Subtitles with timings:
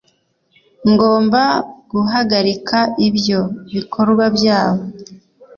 [0.91, 1.41] ngomba
[1.91, 3.41] guhagarika ibyo
[3.73, 4.85] bikorwa byabo